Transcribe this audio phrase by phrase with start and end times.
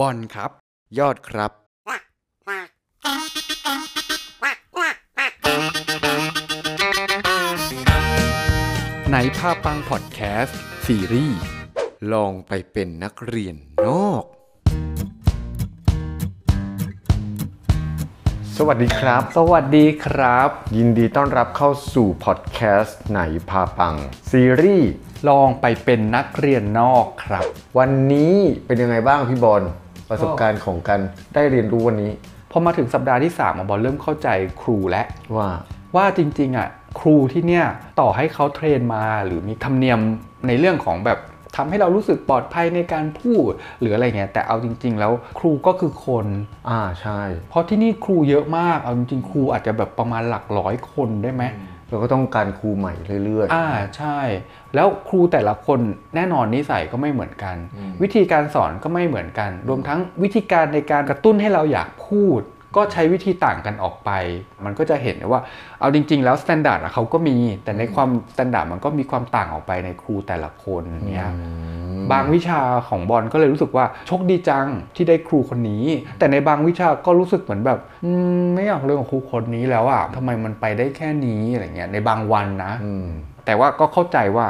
[0.00, 0.50] บอลครับ
[0.98, 1.52] ยอดครับ
[9.12, 11.38] ในภาพปังพอดแคสต์ซีรีส์
[12.12, 13.54] ลองไปเป็นนักเรียน
[13.86, 14.24] นอก
[18.56, 23.20] สวัสดีครับ สวัสดีครับ ยินดีต้อนรับเข้าสู่พอดแคสต์ไหน
[23.50, 23.96] พาปัง
[24.30, 24.90] ซีรีส์
[25.28, 27.44] ลองไปเป็นนักเรียนนอกครับ
[27.78, 28.36] วันนี้
[28.66, 29.62] เป็นยังไงบ้างพี่บอล
[30.10, 31.00] ประสบการณ์ของการ
[31.34, 32.12] ได้เรียนรู้วันนี้
[32.50, 34.28] พอมาถึงสัปดาห์ที่3ามอะบอลเริ่มเข้าใจ
[34.62, 35.06] ครูแล้ว
[35.36, 35.50] ว่า
[35.96, 36.68] ว่าจริงๆอะ
[37.00, 37.66] ครูที่เนี่ย
[38.00, 40.00] ต่อให้เขาเทรนมาหรือมีธรรมเนียม
[40.46, 41.18] ในเรื่องของแบบ
[41.56, 46.26] ทำให้เรารู้สึกปลอดภัยในการพูดหรืออะไรเงี้ยแต่เอาจริง ๆ แล้วครูก็คือคน
[46.70, 51.44] อ่าใช่ เพราะที่นี่ครูเยอะมากเอาจริงๆ ครูอาจจะแบบประมาณหลักร้อยคนได้ไหม
[51.90, 54.18] เราก็ต้องการครูใหม่เรื่อยอ่าใช่
[54.74, 55.80] แล้วครูแต่ละคน
[56.14, 57.56] แน่นอนนิสัยก็ไม่เหมือนกัน
[58.02, 62.40] วิธีการสอนก็ไม่เหมือนกัน รวมทั้งวิธีการในการกระตุ้นให้เราอยากพูด
[62.76, 64.10] ก็ใช้วิธีต่างกันออกไป
[64.64, 65.40] มันก็จะเห็นว่า
[65.80, 71.30] เอาจริง ๆ แล้ว standard เขาก็มี แต่ในความ standard มันก็มีความต่างออกไปในครูแต่ละคนเนี่ย
[72.12, 75.84] บางวิชาของบอลก็เลยรู้สึกว่าโชคดีจังที่ได้ครูคนนี้
[76.18, 83.08] แต่ในบางวิชาก็รู้สึกเหมือนแบบอืมไม่อยากเรียนกับครูคนนี้แล้วอะทำไมมันไปได้แค่นี้อะไรเงี้ยในบางวันนะๆอืม
[83.44, 84.46] แต่ว่าก็เข้าใจว่า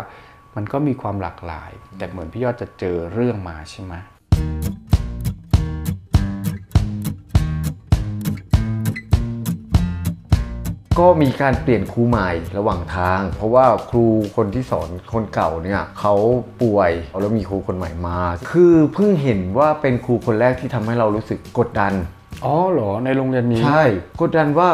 [0.56, 3.94] มันก็มีความหลากหลาย แต่เหมือนพี่ยอดจะเจอเรื่องมาใช่ไหม
[11.00, 14.06] ก็มีการเปลี่ยนครูใหม่ระหว่างทาง เพราะว่าครู
[14.36, 16.14] คนที่สอนคนเก่าเนี่ยเขา
[16.62, 21.92] ป่วยแล้วมีครูคนใหม่มา คือเพิ่งเห็นว่าเป็นครูคนแรกที่ทำให้เรารู้สึกกดดัน
[22.46, 23.84] อ๋อเหรอในโรงเรียนนี้ ใช่
[24.20, 24.68] กดดันว่า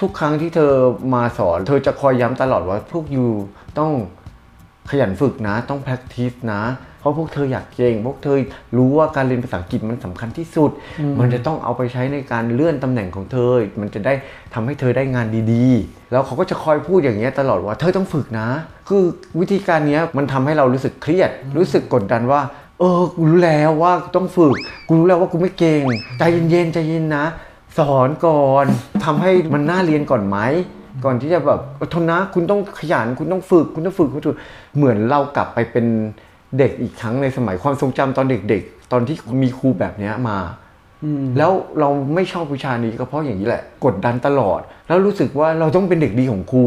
[0.00, 0.72] ทุกๆ ครั้งที่เธอ
[1.14, 3.26] มาสอน เธอจะคอยย้ำตลอดว่าพวกยู
[3.78, 3.92] ต้อง
[4.90, 6.62] ขยันฝึกนะ ต้อง practice นะ
[7.00, 8.36] เพราะพวกเธออยากเก่ง พวกเธอ
[8.76, 10.70] รู้ว่าการเรียนภาษาอังกฤษมันสำคัญที่สุด
[11.20, 13.50] มันจะต้องเอาไปใช้ในการเลื่อนตำแหน่งของเธอ
[13.80, 14.14] มันจะได้
[14.54, 18.48] ทำให้เธอได้งานดีๆ แล้วเขาก็จะคอยพูดอย่างเงี้ยตลอดว่าเธอต้องฝึกนะ
[18.88, 19.04] คือ
[19.40, 22.40] วิธีการเนี้ยมันทำให้เรารู้สึกเครียด รู้สึกกดดันว่า
[22.78, 24.54] เออ กูรู้แล้วว่าต้องฝึก
[24.86, 25.82] กูรู้แล้วว่ากูไม่เก่ง
[26.18, 27.24] ใจเย็นๆ ใจเย็นนะ
[27.78, 28.66] สอนก่อน
[29.04, 30.38] ทำให้มันน่าเรียนก่อนไหม
[31.04, 34.38] ก่อนที่จะแบบอดทนนะ คุณต้องขยัน คุณต้องฝึก คุณต้องฝึกคุณต้องฝึก
[34.76, 35.86] เหมือนเรากลับไปเป็น
[36.58, 40.38] เด็กอีกครั้งในสมัยความทรงจำตอนเด็ก ๆ ตอนที่มีครูแบบเนี้ยมา
[41.38, 46.64] แล้วเราไม่ชอบวิชานี้ก็เพราะอย่างนี้แหละ กดดันตลอด แล้วรู้สึกว่าเราต้องเป็นเด็กดีของครู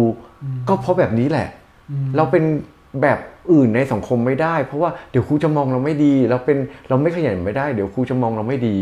[0.67, 1.47] ก็เพราะแบบนี้แหละ
[2.15, 2.43] เราเป็น
[3.01, 3.19] แบบ
[3.51, 6.57] อื่นในสังคมไม่ได้ เพราะว่าเดี๋ยวครูจะมองเราไม่ดีเราเป็น
[6.89, 8.77] เราไม่ขยันไม่ได้ เดี๋ยวครูจะมองเราไม่ดี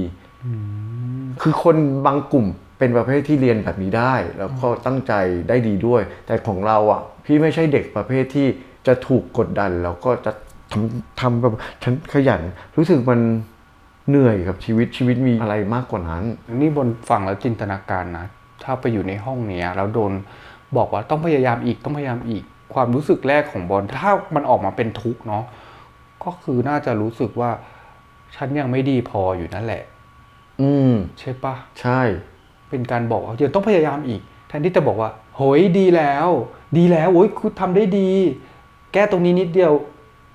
[1.42, 2.46] คือคนบางกลุ่ม
[2.80, 5.14] เป็นประเภทที่เรียนแบบนี้ได้ แล้วก็ตั้งใจ
[5.50, 8.48] ได้ดีด้วย แต่ของเราอะ พี่ไม่ใช่เด็กประเภทที่
[8.88, 10.32] จะถูกกดดันแล้วก็จะ
[10.72, 12.42] ทำทำแบบฉันขยัน
[12.78, 13.22] รู้สึกมัน
[14.10, 16.24] เหนื่อยกับชีวิตชีวิตมีอะไรมากกว่านั้น
[16.56, 18.26] นี่บนฟังแล้วจินตนาการนะ
[18.64, 20.12] ถ้าไปอยู่ในห้องเนี้ยแล้วโดน
[20.78, 25.44] บอกว่าต้องพยายามอีกต้องพยายามอีก ความรู้สึกแรกของบอลถ้ามันออกมาเป็นทุกข์เนาะ
[26.24, 27.52] ก็คือน่าจะรู้สึกว่า
[28.36, 29.84] ฉันยังไม่ดีพออยู่นั่นแหละ
[30.62, 32.02] อืม ใช่ปะใช่
[32.70, 36.28] เป็นการบอกว่ายังต้องพยายามอีก แทนที่จะบอกว่าโหยดีแล้ว
[36.78, 38.10] ดีแล้วโอ้ยคุณทำได้ดี
[38.94, 39.74] แก้ตรงนี้นิดเดียว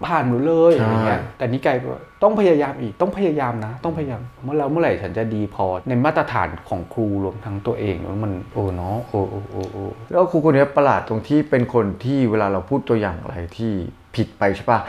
[0.07, 13.73] ผ่านหมดเลยใช่อะไรเงี้ยแต่นี่กลายเป็นว่าต้องพยายามอีกต้องพยายามนะ ต้องพยายามเมื่อเราเมื่อไหร่ฉันจะดีพอในมาตรฐานของครูรวมทั้งตัวเองแล้วมันโอ้เนาะโอ้โอ้โอ้โอ้แล้วครูคนนี้ประหลาดตรงที่เป็นคนที่เวลาเราพูดตัวอย่างอะไรที่
[14.15, 14.81] ผิดไปใช่ปะ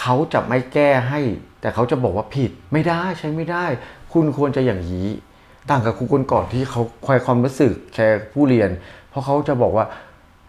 [0.00, 1.20] เขาจะไม่แก้ให้
[1.60, 3.64] แต่เขาจะบอกว่าผิดไม่ได้ใช้ไม่ได้
[4.12, 5.08] คุณควรจะอย่างนี้
[5.70, 8.70] ต่างกับครูคนก่อนที่เขาคอยความรู้สึกแชร์ผู้เรียน
[9.10, 9.86] เพราะเขาจะบอกว่า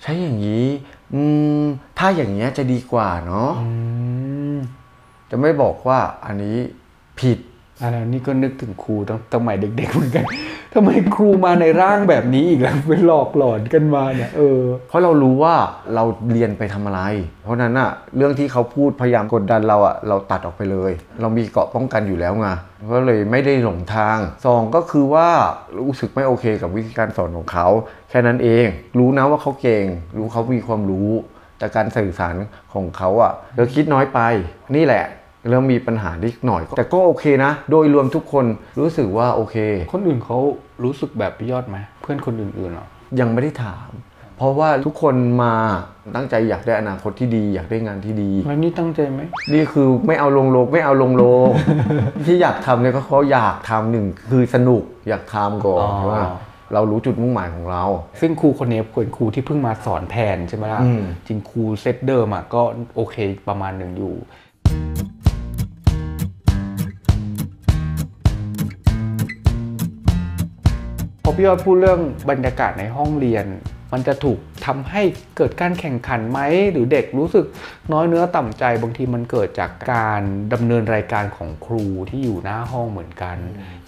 [0.03, 0.65] ใช้อย่างนี้
[1.13, 1.21] อื
[1.61, 1.63] ม
[1.97, 3.69] ถ้าอย่างเงี้ยจะดีกว่าเนาะอื
[4.53, 4.55] ม
[5.29, 6.57] จะไม่บอกว่าอันนี้
[7.19, 7.39] ผิด
[7.81, 10.25] อะไรนี่ก็นึกถึงครูตั้งสมัยเด็กๆเหมือนกัน
[10.73, 15.55] ทำไมครูมาในร่างแบบนี้อีกแล้วเป็นหลอกหลอนกันมาเนี่ยเออเพราะเรารู้ว่า
[15.95, 17.01] เราเรียนไปทำอะไร
[17.43, 20.91] เพราะนั้นอะเรื่องที่เขาพูดพยายามกดดันเราอะเราตัดออกไปเลย
[21.21, 22.47] เรามีเกราะป้องกันอยู่แล้วไง
[22.93, 25.27] ก็เลยไม่ได้หลงทางสองก็คือว่า
[25.77, 27.67] รู้สึกไม่โอเคกับวิธีการสอนของเขา
[28.09, 28.65] แค่นั้นเอง
[28.97, 29.85] รู้นะว่าเขาเก่ง
[30.17, 31.09] รู้เขามีความรู้
[31.57, 32.35] แต่การสื่อสาร
[32.73, 34.19] ของเขาอะเราคิดน้อยไป
[34.75, 35.05] นี่แหละ
[35.49, 38.45] เริ่มมีปัญหานิดหน่อย แต่ก็โอเคนะ โดยรวมทุกคน
[38.79, 39.55] รู้สึกว่าโอเค
[39.93, 40.37] คนอื่นเขา
[40.83, 42.87] รู้สึกแบบพี่ยอดไหมเพื่อนคนอื่นๆเหรอ
[43.19, 43.89] ยังไม่ได้ถาม
[44.37, 45.53] เพราะว่าทุกคนมา
[46.15, 49.21] ตั้งใจอยากได้อนาคตที่ดี อยากได้งานที่ดีแล้วนี่ตั้งใจไหม
[49.53, 51.51] นี่คือไม่เอาลงโลกไม่เอาลงโลก
[52.25, 56.21] ที่อยากทำเนี่ยก็เขาอยากทำหนึ่งคือสนุกอยากทำก่อนอ๋อว่า
[56.73, 57.83] เรารู้จุดมุ่งหมายของเรา
[58.21, 62.61] ซึ่งครูคนนี้เป็นครูที่เพิ่งมาสอนแทนใช่ไหมล่ะอืมจริงครูเซตเดิมอะก็
[62.95, 63.15] โอเค
[63.47, 64.13] ประมาณหนึ่งอยู่
[71.27, 72.01] พอพี่ว่าพูดเรื่อง
[72.31, 73.45] บรรยากาศในห้องเรียน
[73.93, 75.01] มันจะถูกทำให้
[75.37, 76.39] เกิดการแข่งขันไหม
[76.71, 77.45] หรือเด็กรู้สึก
[77.93, 80.21] น้อยเนื้อต่ำใจ บางทีมันเกิดจากการ
[80.53, 83.37] ดำเนินรายการของครูที่อยู่หน้าห้องเหมือนกัน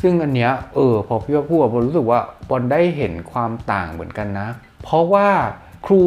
[0.02, 2.20] ซึ่งอันเนี้ยเออพอพี่ว่าพูดบอลรู้สึกว่า
[2.50, 4.48] บอลได้เห็นความต่างเหมือนกันนะ
[4.84, 5.28] เพราะว่า
[5.86, 6.02] ครู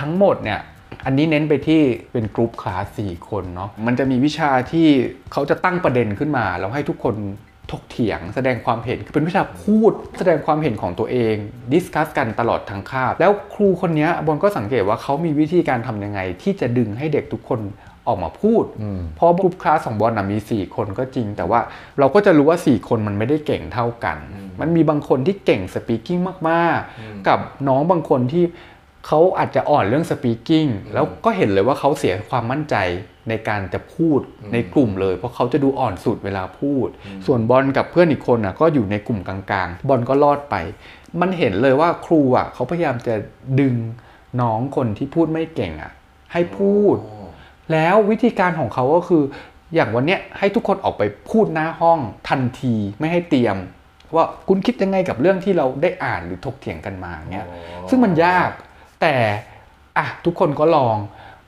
[0.00, 0.60] ทั้งหมดเนี่ย
[1.06, 4.86] อันนี้เน้นไปที่เป็นกรุ๊ปคลาสสี่คนเนาะ มันจะมีวิชาที่
[5.32, 7.16] เขาจะตั้งประเด็นขึ้นมา แล้วให้ทุกคน
[7.72, 11.34] ถกเถียงแสดงความเห็นคือเป็นวิชาพูดแสดงความเห็นของตัวเอง
[11.72, 17.60] discuss กันตลอดทั้งคาบ แล้วครูคนเนี้ยบอลก็สังเกตว่าเขามีวิธีการทำยังไง ที่จะดึงให้เด็กทุกคน
[18.08, 21.60] ออกมาพูดอืมเพราะกลุ่มคลาสของบอลนะมี 4 คนก็จริง แต่ว่า
[21.98, 24.16] เราก็จะรู้ว่า 4 คนมันไม่ได้เก่งเท่ากัน
[24.60, 26.18] มันมีบางคนที่เก่ง speaking
[26.48, 27.38] มาก ๆ กับ
[27.68, 28.44] น้องบางคนที่
[29.06, 32.76] เขาอาจจะอ่อนเรื่อง speaking แล้วก็เห็นเลยว่าเขาเสียความมั่นใจ
[33.30, 34.20] ในการจะพูด
[34.52, 36.88] ในกลุ่มเลย เพราะเขาจะดูอ่อนสุดเวลาพูด
[37.26, 40.54] ส่วนบอลกับเพื่อนอีกคนน่ะก็อยู่ในกลุ่มกลางๆ บอลก็รอดไป
[41.20, 43.14] มันเห็นเลยว่าครูอะเขาพยายามจะ
[43.60, 43.74] ดึง
[44.40, 45.92] น้องคนที่พูดไม่เก่งอะ
[46.32, 46.96] ให้พูด
[47.72, 49.22] แล้ววิธีการของเขาก็คือ
[49.74, 51.98] อย่างวันเนี้ยให้ทุกคนออกไปพูดหน้าห้อง
[52.28, 53.56] ทันทีไม่ให้เตรียม
[54.14, 57.46] ว่าคุณคิดยังไงกับเรื่องที่เราได้อ่านหรือถกเถียงกันมาเงี้ย
[57.88, 58.50] ซึ่งมันยาก
[59.00, 59.14] แต่
[59.98, 60.96] อะทุกคนก็ลอง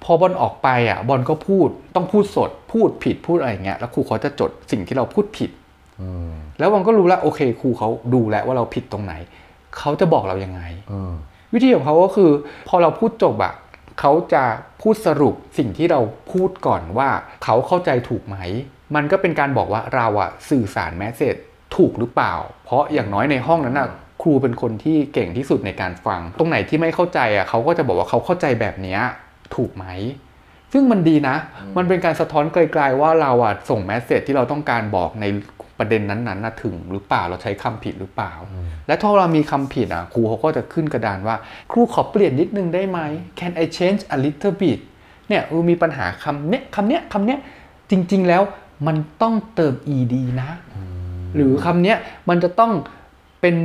[0.04, 5.50] พอบอลออกไปอะบอลก็พูดต้องพูดสด พูดผิดพูดอะไรเงี้ยแล้วครูเขาจะจดสิ่งที่เราพูดผิด
[6.00, 9.14] อืมแล้วบอลก็รู้แล้วโอเคครูเขาดูแล้วว่าเราผิดตรงไหน
[9.78, 10.62] เขาจะบอกเรายังไง
[10.92, 11.12] อืม
[11.54, 12.30] วิธีของเขาก็คือ
[12.68, 13.54] พอเราพูดจบอะ
[14.00, 14.44] เขาจะ
[14.82, 16.00] พูดสรุปสิ่งที่เรา
[16.32, 17.08] พูดก่อนว่า
[17.44, 18.36] เขาเข้าใจถูกไหม
[18.94, 21.34] มันก็เป็นการบอกว่าเราอะสื่อสารแมสเซจ
[21.76, 22.34] ถูกหรือเปล่า
[22.64, 23.88] เพราะอย่างน้อยในห้องนั้นอะ
[24.22, 29.00] ครูเป็นคนที่เก่งที่สุดในการฟัง ตรงไหนที่ไม่เข้าใจอะเขาก็จะบอกว่าเขาเข้าใจแบบเนี้ย
[29.54, 29.86] ถูกไหม
[30.72, 31.36] ซึ่งมันดีนะ
[31.76, 35.26] มันเป็นการสะท้อนไกลๆว่าเราอะส่งแมสเซจที่เราต้องการบอกใน
[35.78, 38.32] ประเด็นนั้นๆนะถึงหรือเปล่าเราใช้คำผิดหรือเปล่า
[38.86, 41.36] และถ้าเรามีคำผิดอะครูเขาก็จะขึ้นกระดานว่า
[41.70, 42.98] ครูขอเปลี่ยนนิดนึงได้ไหม
[43.38, 44.78] Can I change a little bit
[45.28, 47.38] เนี่ยเออมีปัญหาคำเนี้ยคำเนี้ยคำเนี้ย
[47.90, 48.42] จริงๆแล้ว
[48.86, 50.50] มันต้องเติม ed นะ
[51.34, 51.96] หรือคำเนี้ย
[52.28, 52.72] มันจะต้อง
[53.40, 53.56] เป็น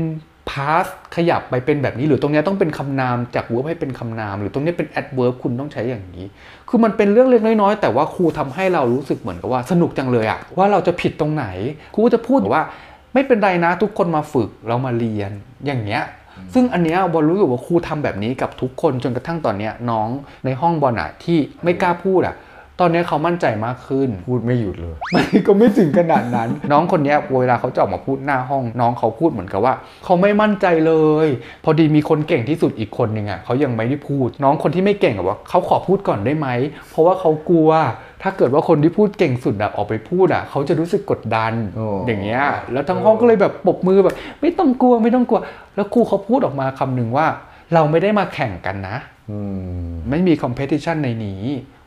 [0.49, 6.25] past ขยับไปเป็นแบบนี้ หรือตรงเนี้ยต้องเป็นคำนามจาก verb ให้เป็นคำนาม หรือตรงเนี้ยเป็น adverb คุณต้องใช้อย่างนี้
[6.69, 11.45] คือมันเป็นเรื่องเล็กน้อยแต่ว่าครูทำให้เรารู้สึกเหมือนกับว่าสนุกจังเลยอะว่าเราจะผิดตรงไหน
[11.95, 12.63] ครูจะพูดว่า
[13.13, 15.31] ไม่เป็นไรนะทุกคนมาฝึกเรามาเรียน
[15.65, 16.03] อย่างเงี้ย
[16.53, 20.09] ซึ่งอันเนี้ยบอลรู้สึกว่าครูทำแบบนี้กับทุกคนจนกระทั่งตอนเนี้ยน้อง
[20.45, 22.35] ในห้องบอลอะที่ไม่กล้าพูดอะ
[22.79, 29.73] ตอนเนี้ยเขามั่นใจมากขึ้น พูดไม่หยุดเลยไม่ก็ไม่ถึงขนาดนั้น น้องคนเนี้ยเวลาเขาจะออกมาพูดหน้าห้อง น้องเขาพูดเหมือนกับว่า
[30.05, 30.93] เขาไม่มั่นใจเล
[31.25, 31.27] ย
[31.63, 36.47] พอดีมีคนเก่งที่สุดอีกคนหนึ่งอะเขายังไม่ได้พูด น้องคนที่ไม่เก่งอะว่าเขาขอพูดก่อนได้ไหม
[36.89, 37.69] เพราะว่าเขากลัว
[38.23, 45.39] ถ้าเกิดว่าคนที่พูดเก่งสุดอะออกไปพูดอะเขาจะรู้สึกกดดันโอ้อย่างเงี้ย แล้วทั้งห้องก็เลยแบบปรบมือแบบ ไม่ต้องกลัวไม่ต้องกลัว
[45.75, 47.27] แล้วครูเขาพูดออกมาคำหนึ่งว่า
[47.73, 48.97] เราไม่ได้มาแข่งกันนะ
[49.29, 49.39] อื
[49.85, 51.43] มไม่มี competition ในนี้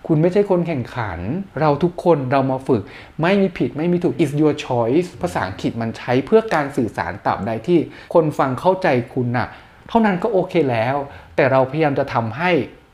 [0.07, 1.19] คุณไม่ใช่คนแข่งขัน
[1.61, 2.83] เราทุกคนเรามาฝึก
[3.23, 7.79] ไม่มีผิดไม่มีถูก is your choice ภาษาอังกฤษมันใช้เพื่อการสื่อสารตราบใดที่
[8.15, 9.49] คนฟังเข้าใจคุณน่ะ
[9.89, 10.97] เท่านั้นก็โอเคแล้ว
[11.37, 12.51] แต่เราพยายามจะทำให้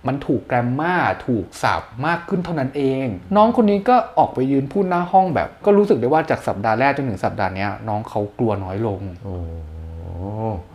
[0.06, 3.06] มันถูกแกรมมาถูกสับมากขึ้นเท่านั้นเอง
[3.36, 9.36] น้องคนนี้ก็ออกไปยืนพูดหน้าห้องแบบ ก็รู้สึกได้ว่าจากสัปดาห์แรกจนถึงสัปดาห์เนี้ยน้องเขากลัวน้อยลงโอ้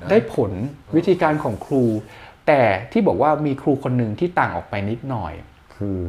[0.10, 0.52] ได้ผล
[0.96, 1.84] วิธีการของครู
[2.48, 5.34] แต่ที่บอกว่ามีครูคนหนึ่งที่ต่างออกไปนิดหน่อย
[5.76, 6.00] คือ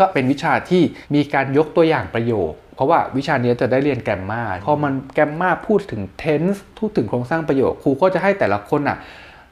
[0.00, 0.82] ก็เป็นวิชาที่
[1.14, 8.98] มีการยกตัวอย่างประโยค เพราะว่าวิชานี้จะได้เรียนแกรมมาพอมันแกรมมาพูดถึง tense พูดถึงโครงสร้างประโยคครูก็จะให้แต่ละคนอะ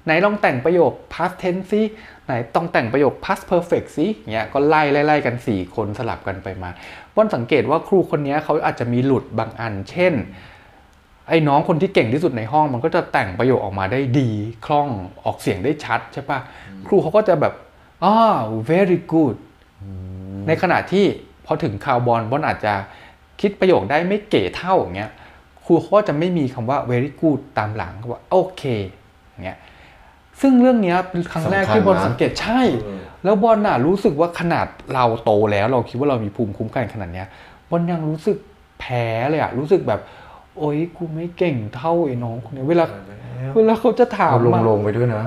[0.05, 1.83] ไหนลองแต่งประโยค past tense สิ
[2.27, 6.71] ไหนต้องแต่งประโยค past perfect สิเงี้ยก็ไล่ไล่กัน 4 คนสลับกันไปมา
[7.15, 10.15] ว่านสังเกตว่าครูคนนี้เขาอาจจะมีหลุดบางอัน เช่น
[11.29, 14.31] ไอ้น้องคนที่เก่งที่สุดในห้อง มันก็จะแต่งประโยคออกมาได้ดี
[14.67, 14.89] คล่อง
[15.25, 16.39] ออกเสียงได้ชัดใช่ปะ
[16.87, 17.55] ครูเขาก็จะแบบ
[18.05, 18.15] อ่า
[18.71, 19.37] very good
[20.47, 21.05] ในขณะที่
[21.47, 22.75] พอถึงคาวบอลบอลอาจจะ
[23.41, 25.11] คิดประโยคได้ไม่เก๋เท่าอย่างเงี้ย
[25.65, 28.63] ครูเขาก็จะไม่มีคำว่า very good ตามหลังเขาว่าโอเค
[29.31, 29.59] อย่างเงี้ย
[30.41, 32.61] ซึ่งเรื่องเนี้ยเป็นครั้งแรกที่บอลสังเกตใช่
[33.25, 37.27] แล้วบอลน่ะรู้สึกว่าขนาดเราโตแล้ว เราคิดว่าเรามีภูมิคุ้มกันขนาดเนี้ย
[37.71, 38.37] บอลยังรู้สึก
[38.81, 40.01] แพ้เลยอะรู้สึกแบบ
[40.59, 42.85] โอ๊ยกูไม่เก่งเท่าไอ้น้องคนนี้เวลา
[43.57, 45.25] เวลาเขาจะถามเอาลงอะลงไปด้วยนะ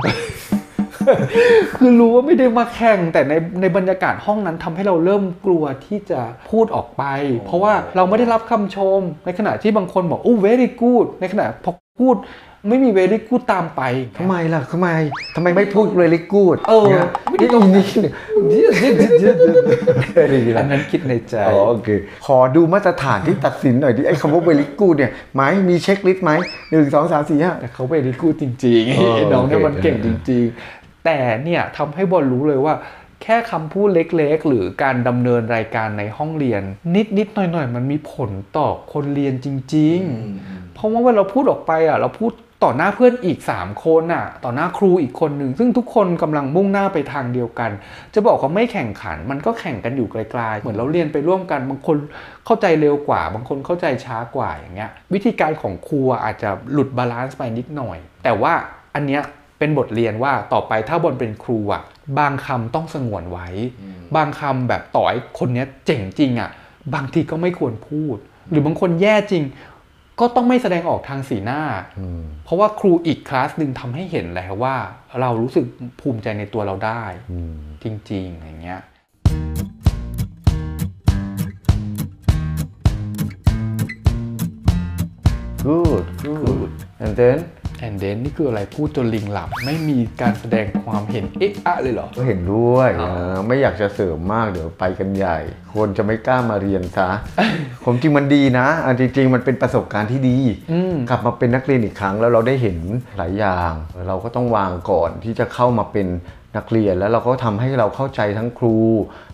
[1.77, 7.03] คือรู้ว่าไม่ได้มาแข่งแต่ในในบรรยากาศห้องนั้นทำให้เราเริ่มกลัวที่จะพูดออกไป
[7.45, 12.17] เพราะว่าเราไม่ได้รับคำชม ในขณะที่บางคนบอกโอ้ very good ในขณะพอพูด
[12.69, 13.81] ไม่มีเวลิกูดตามไป
[14.17, 14.87] ทำไมล่ะทำไม
[15.35, 16.87] ทำไมไม่พูดเลยลิกูดเออ
[17.29, 17.89] ไม่ได้ตรงนี้
[20.23, 21.89] อะไรอย่างเงี้ยอันนั้นคิดในใจอ๋อโอเค
[22.25, 26.31] ขอดูมาตรฐานที่ตัดสินหน่อยดิไอ้คำว่า very good เนี่ยไหมมี checklist ไหม
[26.69, 32.73] หนึ่งสองสามสี่ห้าแต่เขา very good จริงเออๆไอ้น้องเนี่ยโอเคมันเก่งจริงๆ แต่เนี่ยทำให้บอลรู้เลยว่า
[33.23, 36.61] แค่คำพูดเล็กๆ หรือการดำเนินรายการในห้องเรียน
[37.17, 39.99] นิดๆหน่อยๆ มันมีผลต่อคนเรียนจริง
[40.37, 42.31] ๆ เพราะว่าเวลาเราพูดออกไปอะเราพูด
[42.63, 47.71] ต่อหน้าเพื่อนอีก 3 คนอะ ต่อหน้าครูอีกคนหนึ่ง ซึ่งทุกคนกำลังมุ่งหน้าไปทางเดียวกัน
[48.13, 51.97] จะบอกว่าไม่แข่งขัน มันก็แข่งกันอยู่ไกลๆ เหมือนเราเรียนไปร่วมกัน บางคน
[52.45, 58.53] เข้าใจเร็วกว่า บางคนเข้าใจช้ากว่าอย่างเงี้ย วิธีการของครูอะอาจจะหลุดบาลานซ์ไปนิดหน่อย แต่ว่า
[58.95, 59.21] อันเนี้ย
[59.61, 61.83] เป็นบทเรียนว่าต่อไปถ้าบนเป็นครูอะ
[62.19, 63.47] บางคำต้องสงวนไว้
[64.15, 66.49] บางคำแบบต่อให้คนเนี้ยเจ๋งจริงอะ
[66.93, 68.17] บางทีก็ไม่ควรพูด
[68.49, 69.43] หรือบางคนแย่จริง
[70.19, 71.61] ก็ต้องไม่แสดงออกทางสีหน้า
[72.43, 74.75] เพราะว่าครูอีกคลาสหนึ่งทำให้เห็นแล้วว่า
[75.21, 75.65] เรารู้สึก
[76.01, 77.03] ภูมิใจในตัวเราได้
[77.83, 78.81] จริงๆอย่างเงี้ย
[85.65, 86.71] good good
[87.03, 87.39] and then
[87.85, 95.37] and then นี่คืออะไรพูดจนลิงหลับ ไม่มีการแสดงความเห็นเอ๊ะอะเลยเหรอ ก็เห็นด้วยอ๋อเออไม่อยากจะเสริมมากเดี๋ยวไปกันใหญ่
[95.73, 97.09] คนจะไม่กล้ามาเรียนซะ
[97.85, 100.37] ผมจริงมันดีนะอันจริง ๆ มันเป็นประสบการณ์ที่ดี
[100.71, 102.77] อืมกลับมาเป็นนักเรียนอีกครั้งแล้วเราได้เห็น
[103.17, 103.73] หลายอย่าง
[104.07, 106.07] เราก็ต้องวางก่อนที่จะเข้ามาเป็น
[106.57, 108.77] นักเรียนแล้วเราก็ทำให้เราเข้าใจทั้งครู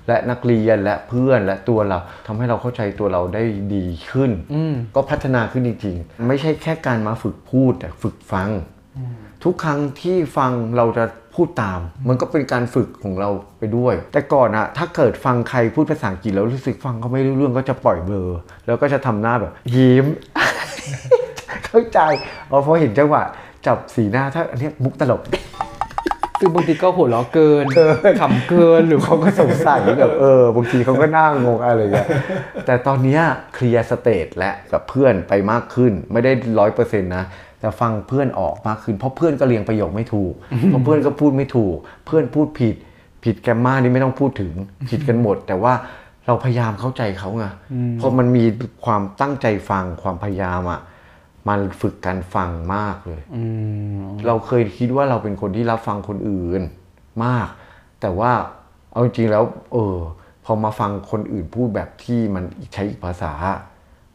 [0.08, 3.44] และนักเรียนและเพื่อนและตัวเราทำให้เราเข้าใจตัวเราได้
[3.76, 8.50] ดีขึ้นอืมก็พัฒนาขึ้นจริงๆ ไม่ใช่แค่การมาฝึกพูดแต่ฝึกฟัง
[9.44, 18.32] ทุกครั้งที่ฟังเราจะพูดตาม มันก็เป็นการฝึกของเราไปด้วย แต่ก่อนอะถ้าเกิดฟังใครพูดภาษาอังกฤษแล้วรู้สึกฟังเขาไม่รู้เรื่องก็จะปล่อยเบลอ
[18.66, 20.06] แล้วก็จะทำหน้าแบบยิ้ม
[21.66, 22.00] เข้าใจ
[22.52, 23.24] อ๋อพอเห็นจังหวะ
[23.66, 25.22] จับสีหน้าถ้าอันเนี้ยมุกตลก
[26.40, 27.66] ซึ่งบางทีก็หัวเราะเกิน
[28.22, 32.08] ขำเกินหรือเขาก็สงสัยแบบเออบางทีเขาก็น่างงอะไรอย่างเงี้ย
[32.66, 33.22] แต่ตอนเนี้ย
[33.54, 37.26] เคลียร์ stage แหละกับเพื่อนไปมากขึ้นไม่ได้ร้อยเปอร์เซ็นต์นะ
[37.60, 40.34] แต่ฟังเพื่อนออกมากขึ้นเพราะเพื่อนก็เรียงประโยคไม่ถูก
[40.68, 41.76] เพราะเพื่อนก็พูดไม่ถูก
[42.06, 42.76] เพื่อนพูดผิด
[43.24, 44.54] ผิด grammar นี่ไม่ต้องพูดถึง
[44.90, 45.74] ผิดกันหมด แต่ว่า
[46.28, 47.46] เราพยายามเข้าใจเขาไง
[47.98, 48.44] เพราะมันมี
[48.86, 50.80] ความตั้งใจฟังความพยายามอะ
[51.50, 53.44] มันฝึกการฟังมากเลยอื
[53.96, 56.62] มเราเคยคิดว่าเราเป็นคนที่รับฟังคนอื่น
[57.26, 57.48] มาก
[58.02, 58.32] แต่ว่า
[58.92, 59.98] เอาจริงๆแล้ว เออ
[60.46, 63.34] พอมาฟังคนอื่นพูดแบบที่มันใช้อีกภาษา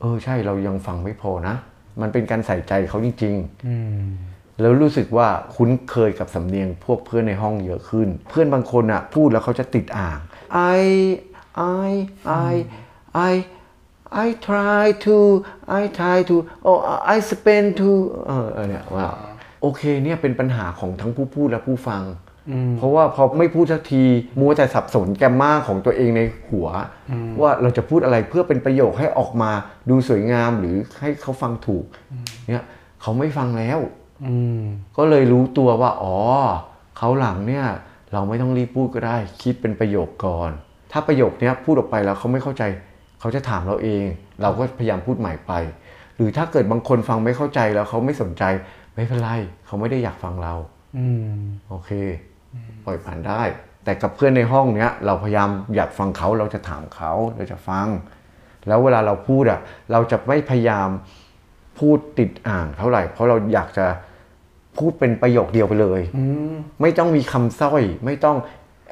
[0.01, 1.55] เออ ใช่เรายังฟังไม่พอนะ
[2.01, 3.35] มันเป็นการใส่ใจเขาจริง
[3.67, 10.19] อืมๆแล้วรู้สึกว่าคุ้นเคยกับสำเนียงพวกเพื่อนในห้องเยอะขึ้น เพื่อนบางคนอะ พูดแล้วเขาจะติดอ่าง
[10.79, 10.83] I
[11.87, 11.91] I
[12.51, 12.55] I
[13.31, 13.33] I
[14.27, 15.17] I try to
[15.81, 16.37] I try to
[16.69, 16.79] oh
[17.15, 17.91] I spend to
[18.27, 19.07] เออเออเนี่ยว่า
[19.63, 22.03] โอเคเนี่ยเป็นปัญหาของทั้งผู้พูดและผู้ฟัง
[22.79, 24.05] เพราะว่าพอไม่พูดสักที
[24.41, 26.69] มัวแต่สับสนแกมมาของตัวเองในหัว
[27.41, 29.51] ว่าเราจะพูดอะไรเพื่อเป็นประโยคให้ออกมา
[29.91, 31.85] ดูสวยงามหรือให้เขาฟังถูก
[32.51, 32.65] เนี่ย
[33.03, 33.79] เขาไม่ฟังแล้ว
[34.27, 34.63] อืม
[34.97, 36.17] ก็เลยรู้ตัวว่า อ๋อ
[36.99, 37.67] เขาหลังเนี่ย
[38.13, 40.51] เราไม่ต้องรีบพูดก็ได้ คิดเป็นประโยคก่อน
[40.93, 42.63] ถ้าประโยคเนี้ยพูดออกไปแล้วเขาไม่เข้าใจ
[43.23, 44.05] เขาจะถามเราเอง
[44.43, 45.53] เราก็พยายามพูดใหม่ไป
[46.17, 48.43] หรือถ้าเกิดบางคนฟังไม่เข้าใจแล้วเขาไม่สนใจ
[48.95, 49.29] ไม่เป็นไร
[49.67, 50.55] เขาไม่ได้อยากฟังเรา
[50.97, 51.91] อืมโอเค
[52.85, 53.43] ปล่อยผ่านได้
[53.85, 57.87] แต่กับเพื่อนในห้องเนี้ย เราพยายามอยากฟังเขาเราจะถามเขาเราจะฟัง
[58.69, 59.61] แล้วเวลาเราพูดอะ
[59.93, 60.89] เราจะไม่พยายาม
[61.79, 63.87] พูดติดอ่างเท่าไหร่ เพราะเราอยากจะ
[64.79, 68.37] พูดเป็นประโยคเดียวไปเลยอืมไม่ต้องมีคำสร้อย ไม่ต้อง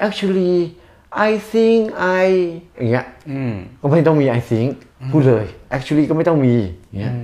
[0.07, 0.53] actually
[1.29, 1.83] I think
[2.23, 2.27] I
[2.79, 4.71] อย่างเงี้ยอืมก็ไม่ต้องมี I think
[5.13, 6.55] พูดเลย actually ก็ไม่ต้องมี
[6.89, 7.15] อย่างเงี้ย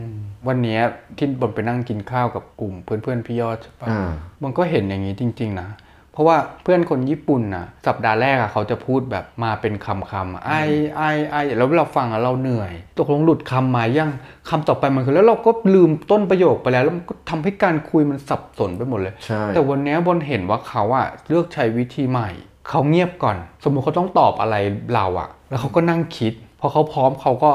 [0.48, 0.80] วันเนี้ย
[1.16, 4.10] ที่บนไปนั่งกินข้าวกับกลุ่มเพื่อนๆพี่ยอดใช่ปะอ่า
[4.42, 5.68] มันก็เห็นอย่างนี้จริง ๆ นะ
[6.12, 10.52] เพราะว่าเพื่อนคนญี่ปุ่นนะสัปดาห์แรกอะเขาจะพูดแบบมาเป็นคำคำๆไอ
[10.96, 14.10] ไอไอแล้วเราฟังอะเราเหนื่อย ตกลงหลุดคำมายัง
[14.48, 22.30] คำต่อไปมันคือแล้วเราก็ลืมต้นประโยคไปแล้วแล้วมันก็ทำให้การคุยมันสับสนไปหมดเลยใช่แต่วันเนี้ยบนเห็นว่าเขาอะเลือกใช้วิธีใหม่
[22.68, 24.56] เขาเงียบก่อน สมมุติเขาต้องตอบอะไร
[24.94, 27.50] เราอะแล้วเขาก็นั่งคิด พอเขาพร้อมเขาก็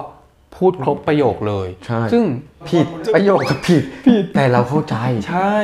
[0.58, 2.24] พูดครบประโยคเลย ใช่ ซึ่ง
[2.70, 3.84] ผิดประโยคก็ผิด
[4.36, 4.96] แต่เราเข้าใจ
[5.30, 5.58] ใช่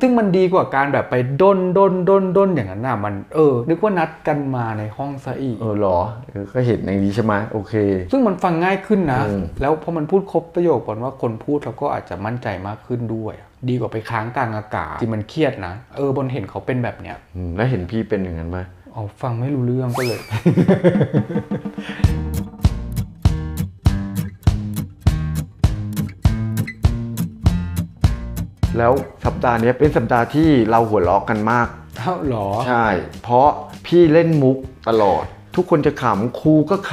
[0.00, 5.98] ซึ่งมันดีกว่าการแบบไปด้นด้นด้นด้นอย่างนั้นน่ะมันเออ นึกว่านัดกันมาในห้องซะอีก เออเหรอ
[6.30, 7.74] เออก็เห็นอย่างนี้ใช่ไหมโอเค
[8.12, 13.34] ซึ่งมันฟังง่ายขึ้นนะอืมแล้วพอมันพูดครบประโยคก่อนว่าคนพูดเราก็อาจจะมั่นใจมากขึ้นด้วย
[13.68, 18.58] ดีกว่าไปค้างกลางอากาศที่มันเครียดนะ เออบนเห็นเขาเป็นแบบเนี้ยอืมแล้วเห็นพี่เป็นอย่างนั้นไหม
[18.94, 20.20] อ๋อฟังไม่รู้เรื่องก็เลย
[28.78, 28.92] แล้ว
[29.24, 31.68] สัปดาห์นี้เป็นสัปดาห์ที่เราหัวเราะกันมาก
[31.98, 32.86] เอ้าเหรอ ใช่
[33.22, 33.48] เพราะ
[33.86, 34.56] พี่เล่นมุก
[34.88, 35.24] ตลอด
[35.56, 36.92] ทุกคนจะขำครูก็ข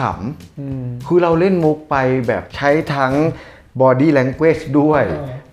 [0.59, 1.95] อืมำคือเราเล่นมุกไป
[2.27, 3.13] แบบใช้ทั้ง
[3.81, 5.03] body language ด้วย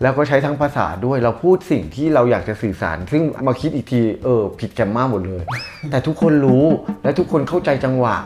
[0.03, 5.43] แล้วก็ใช้ทั้งภาษาด้วย เราพูดสิ่งที่เราอยากจะสื่อสาร ซึ่งมาคิดอีกที เออ ผิดแกมมาหมดเลย
[5.91, 6.65] แต่ทุกคนรู้
[7.03, 8.17] และทุกคนเข้าใจจังหวะ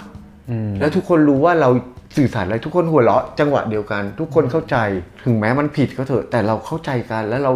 [0.51, 1.71] อืมแล้วทุกคนรู้ว่าเรา
[2.17, 4.77] สื่อสารอะไรทุกคนหัวเราะจังหวะเดียวกัน ทุกคนเข้าใจ
[5.25, 7.53] ถึงแม้มันผิดก็เถอะ แต่เราเข้าใจกันแล้วเรา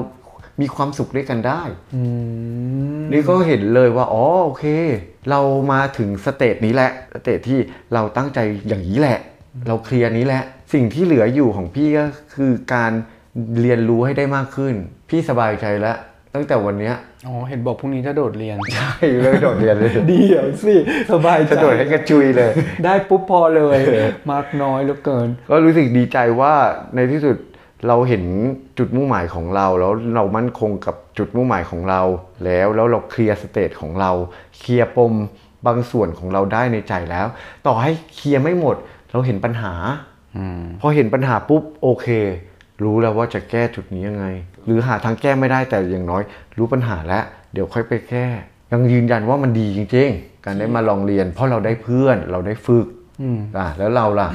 [0.61, 1.63] มีความสุขด้วยกันได้
[1.95, 2.03] อื
[3.01, 4.65] มนี่ก็เห็นเลยว่า อ๋อ โอเค
[5.31, 5.41] เรา
[5.73, 7.59] มาถึง stage นี้แหละ stage ที่
[7.95, 9.19] เราตั้งใจอย่างนี้แหละ
[9.69, 10.43] เราเคลียร์นี้แหละ
[10.73, 12.93] สิ่งที่เหลืออยู่ของพี่ก็คือการ
[13.61, 14.75] เรียนรู้ให้ได้มากขึ้น
[15.09, 15.97] พี่สบายใจแล้ว
[16.35, 16.95] ตั้งแต่วันเนี้ย
[17.27, 20.75] อ๋อเห็นบอกพรุ่งนี้จะโดดเรียน ใช่เลยโดดเรียนเลยเดี๋ยวสิ
[21.13, 22.51] สบายใจจะโดดให้กระจุยเลย
[22.85, 23.79] ได้ปุ๊บพอเลย
[24.33, 26.55] มากน้อยเหลือเกิน ก็รู้สึกดีใจว่า
[26.95, 27.37] ในที่สุด
[27.89, 28.25] เราเห็น
[28.79, 32.03] จุดมุ่งหมายของเรา แล้วเรามั่นคงกับจุดมุ่งหมายของเรา
[32.45, 34.11] แล้วแล้วเราเคลียร์สเตจของเรา
[34.59, 35.15] เคลียร์ปม
[35.67, 37.27] บางส่วนของเราได้ในใจแล้ว
[37.67, 38.77] ต่อให้เคลียร์ไม่หมด
[39.13, 40.12] เราเห็นปัญหาอืม
[40.81, 42.07] พอเห็นปัญหาปุ๊บโอเค
[42.85, 44.27] รู้แล้วว่าจะแก้จุดนี้ยังไง
[44.65, 46.23] หรือหาทางแก้ไม่ได้แต่อย่างน้อย
[46.59, 48.27] รู้ปัญหาแล้ว เดี๋ยวค่อยไปแก้
[48.73, 52.87] ยังยืนยันว่ามันดีจริงๆ การได้มาลองเรียน เพราะเราได้เพื่อนเราได้ฝึก
[53.23, 54.29] อืมอะแล้วเราล่ะ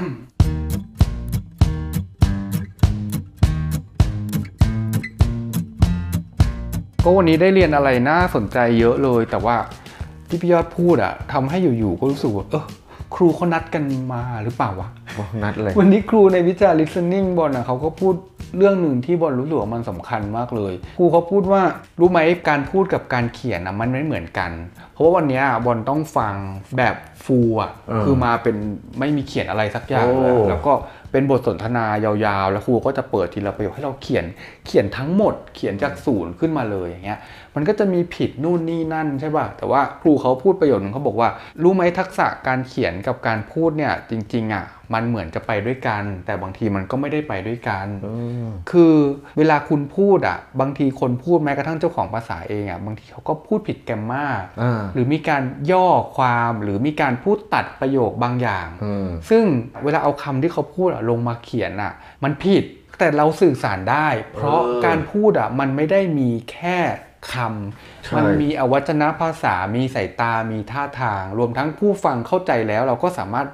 [7.03, 9.55] ก็วันนี้ได้เรียนอะไรน่าสนใจเยอะเลย แต่ว่า
[10.27, 12.65] ที่พี่ยอดพูดอะทำให้อยู่ๆก็รู้สึกว่าเออ
[13.15, 13.83] ครูเขานัดกัน
[14.13, 14.89] มาหรือเปล่าวะ
[15.43, 18.15] นัดเลยวันนี้ครูในวิชา listening บอลนะเขาก็พูด
[18.57, 21.61] เรื่องหนึ่งที่บอลรู้สึกว่ามันสำคัญมากเลย ครูเขาพูดว่า
[21.99, 24.51] รู้ไหมการพูดกับการเขียนนะมันไม่เหมือนกัน
[24.93, 26.35] เพราะว่าวันเนี้ยบอลต้องฟัง
[26.77, 26.95] แบบ
[27.25, 28.55] ฟูลอะเออคือมาเป็น
[28.99, 30.73] ไม่มีเขียนอะไรสักอย่างเลยโอ้แล้วก็
[31.11, 34.25] เป็นบทสนทนายาวๆ แล้วครูก็จะเปิดทีละประโยคให้เราเขียน
[34.65, 37.19] เขียนทั้งหมด เขียนจากศูนย์ขึ้นมาเลยอย่างเงี้ย
[37.57, 41.29] มันก็จะมีผิดนู่นนี่นั่นใช่ป่ะแต่ว่าครูเขาพูดประโยชน์หนึ่งเขาบอกว่า
[41.61, 47.87] รู้ไหมทักษะการเขียนกับการพูดเนี่ยจริงๆอะมันเหมือนจะไปด้วยกัน แต่บางทีมันก็ไม่ได้ไปด้วยกัน
[48.71, 48.95] คือ
[49.37, 54.25] เวลาคุณพูดอะบางทีคนพูดแม้กระทั่งเจ้าของภาษาเองอะบางทีเขาก็พูดผิดแกรมมา
[54.61, 59.43] อ่าหรือมีการย่อความหรือมีการพูดตัดประโยคบางอย่างอืมซึ่ง
[59.83, 61.93] เวลาเอาคำที่เขาพูดอะลงมาเขียนอะ
[62.23, 62.63] มันผิด
[62.99, 66.79] แต่เราสื่อสารได้ เพราะเออการพูดอะมันไม่ได้มีแค่
[67.31, 67.33] ค
[68.03, 73.47] ใช่ำมันมีอวัจนภาษา มีสายตา มีท่าทาง รวมทั้งผู้ฟังเข้าใจแล้ว เราก็สามารถ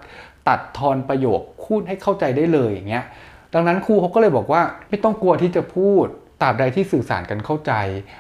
[0.48, 3.06] ตัดทอนประโยคพูดให้เข้าใจได้เลยอย่างเงี้ย
[3.54, 6.06] ดังนั้นครูเขาก็เลยบอกว่าไม่ต้องกลัวที่จะพูด
[6.42, 7.74] ตราบใดที่สื่อสารกันเข้าใจ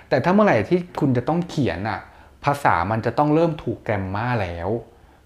[0.09, 1.99] แต่ถ้าเมื่อไหร่ที่คุณจะต้องเขียนอะ
[2.45, 4.69] ภาษามันจะต้องเริ่มถูกแกรมมาแล้ว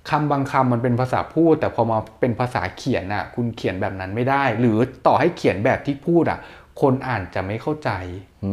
[0.09, 4.77] คำบางคำมันเป็นภาษาพูด แต่พอมาเป็นภาษาเขียนอะคุณเขียนแบบนั้นไม่ได้ หรือ
[5.07, 6.39] ต่อให้เขียนแบบที่พูดอะ
[6.81, 7.89] คนอ่านจะไม่เข้าใจ
[8.43, 8.51] อื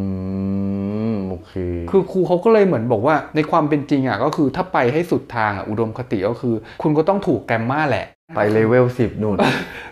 [1.12, 1.52] มโอเค
[1.90, 8.06] คือครูเขาก็เลยเหมือนบอกว่า ในความเป็นจริงอะก็คือถ้าไปให้สุดทางอะอุดมคติก็คือ คุณก็ต้องถูกแกรมมาแหละ
[8.37, 9.37] ไปเลเวลสิบนู่น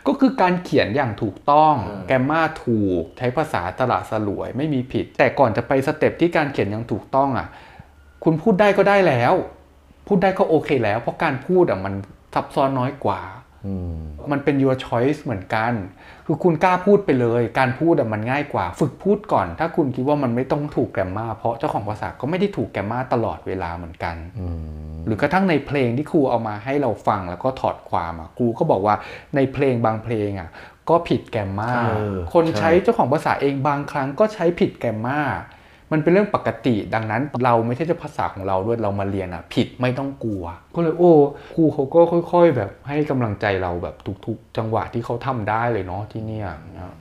[0.07, 7.47] ก็คือการเขียนอย่างถูกต้องเออแกรมมาถูก ใช้ภาษาตละสลวยไม่มีผิด แต่ก่อนจะไปสเต็ปที่การเขียนอย่างถูกต้องอะ
[8.25, 9.35] คุณพูดได้ก็ได้แล้ว
[10.07, 11.95] พูดได้ก็โอเคแล้ว เพราะการพูดอะมัน
[12.35, 13.42] ซับซ้อนน้อยกว่าอื
[13.95, 13.97] ม
[14.33, 15.73] มันเป็น your choice เหมือนกัน
[16.27, 24.49] คือคุณกล้าพูดไปเลย การพูดอะมันง่ายกว่า ฝึกพูดก่อน ถ้าคุณคิดว่ามันไม่ต้องถูกแกรมมาเพราะเจ้าของภาษาก็ไม่ได้ถูกแกรมมาตลอดเวลาเหมือนกันอื
[24.93, 28.95] มหรือกระทั่งในเพลงที่ครูเอามาให้เราฟังแล้วก็ถอดความอะครูก็บอกว่า
[29.37, 30.51] ในเพลงบางเพลงอะ
[30.91, 35.21] ก็ผิดแกรมมาเออคนใช่ใช้เจ้าของภาษาเองบางครั้งก็ใช้ผิดแกรมมา
[35.93, 41.13] มันเป็นเรื่องปกติ ดังนั้นเราไม่ใช่เจ้าภาษาของเราด้วยเรามาเรียนอะ ผิดไม่ต้องกลัว ก็เลยโอ้
[41.55, 42.01] ครูเขาก็
[42.33, 43.95] ค่อย ๆ แบบให้กำลังใจเราแบบ
[44.27, 46.95] ทุกๆ จังหวะที่เขาทำได้เลยเนาะที่เนี่ยนะ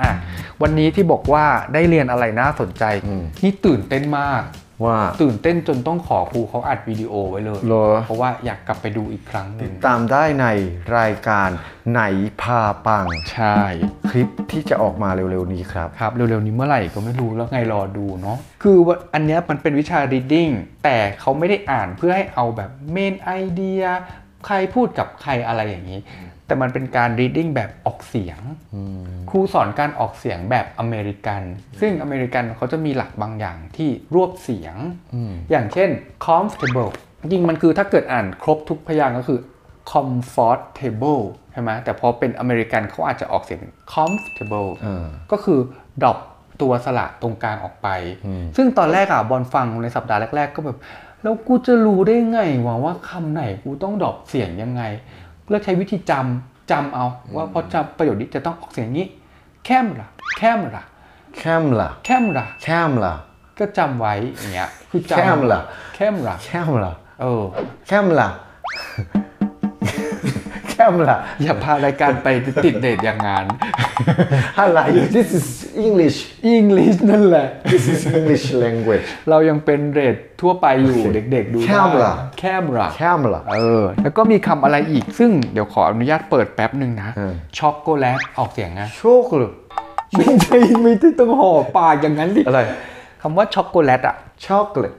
[0.00, 0.10] อะ
[0.62, 1.44] วันนี้ที่บอกว่า
[1.74, 4.42] ได้เรียนอะไรน่าสนใจอืมนี่ตื่นเต้นมาก
[4.84, 10.46] ว่าตื่นเต้นจนต้องขอครูเขาอัดวิดีโอไว้เลยเหรอเพราะว่าอยากกลับไปดูอีกครั้งหนึ่งตามได้ใน
[10.98, 11.48] รายการ
[11.90, 12.02] ไหน
[12.42, 13.60] พาปังใช่
[14.10, 20.52] คลิปที่จะออกมาเร็วๆนี้ครับครับเร็วๆนี้เมื่อไหร่ก็ไม่รู้แล้วไงรอดูเนาะคือว่าอันเนี้ยมันเป็นวิชา reading
[20.84, 23.82] แต่เขาไม่ได้อ่านเพื่อให้เอาแบบเมนไอเดีย
[24.46, 26.00] ใครพูดกับใครอะไรอย่างนี้
[26.48, 28.40] แต่มันเป็นการ reading แบบออกเสียง
[29.30, 31.42] ครูสอนการออกเสียงแบบอเมริกัน
[31.80, 34.76] ซึ่งอเมริกันเขาจะมีหลักบางอย่างที่รวบเสียง
[35.14, 35.88] อืมอย่างเช่น
[36.26, 39.38] comfortable จริงๆมันคือถ้าเกิดอ่านครบทุกพยางค์ก็คือ
[39.92, 45.58] comfortable ใช่ไหมแต่พอเป็นอเมริกันเขาอาจจะออกเสียงเป็น comfortable อ่าก็คือ
[46.02, 46.18] drop
[46.62, 47.88] ตัวสระตรงกลางออกไป
[48.26, 50.78] อืมซึ่งตอนแรกอะบอลฟังในสัปดาห์แรก ๆ ก็แบบ
[51.22, 54.82] แล้วกูจะรู้ได้ไงว่าว่าคำไหนกูต้องดรอปเสียงยังไง
[55.48, 57.06] เลือกใช้วิธีจำจำเอา
[57.36, 59.06] ว่าพอจำประโยคนี้จะต้องออกเสียงอย่างนี้
[59.64, 60.06] แคมรา
[60.38, 60.82] แคมรา
[61.36, 63.14] แคมล่ะแคมราแคมล่ะ
[63.58, 65.60] ก็จำไว้อย่างเงี้ยคือจำแคมล่ะ
[65.94, 67.44] แคมราแคมล่ะเออ
[67.86, 68.28] แคมล่ะ
[70.70, 72.28] แคมล่ะอย่าพารายการไป
[72.64, 73.44] ติดเดทอย่างงาน
[74.58, 74.80] อะไร
[75.14, 75.48] this is
[75.84, 89.52] English อังกฤษนั่นแหละ this is English language เรายังเป็นเรททั่วไปอยู่โอเคเด็กๆ ดูได้ Camera แคมราแคมล่ะเออ แล้วก็มีคำอะไรอีก ซึ่งเดี๋ยวขออนุญาตเปิดแป๊บหนึ่งนะเออช็อกโกแลต ออกเสียงไงโชคหรือ
[90.16, 92.60] ไม่ใช่ไม่ได้ต้องห่อปากอย่างนั้นดิอะไร
[93.22, 94.96] คำว่าช็อกโกแลตอะช็อกโกแลต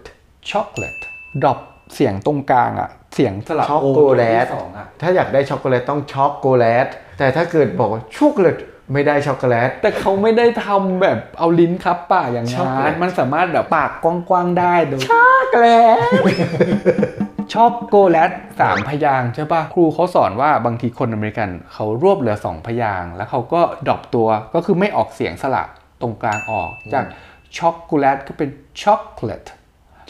[0.49, 0.95] ช็อกโกแลต
[1.43, 1.60] ดรอป
[1.95, 8.58] เสียงตรงกลางอะเสียงสลับช็อกโอโกแลตตัวที่สองอะถ้าอยากได้ช็อกโกแลตต้องช็อกโกแลตแต่ถ้าเกิดบอกว่าช็อกโกแลต
[8.93, 15.97] ไม่ได้ช็อกโกแลต แต่เขาไม่ได้ทำแบบเอาลิ้นครับปากอย่างช็อกโกแลนั้ตนมันสามารถแบบปากกว้างๆได้โดยช็อกโกแลต
[17.54, 25.63] ช็อกโกแลตสามพยางค์ใช่ปะครูเขาสอนว่าบางทีคนอเมริกันเขารวบเหลือสองพยางค์แล้วเขาก็ดรอปตัวก็คือไม่ออกเสียงสระ
[26.02, 27.06] ตรงกลางออกจาก
[27.58, 28.49] ช็อกโกแลตก็เป็น
[28.82, 29.43] ช็อกโกแลต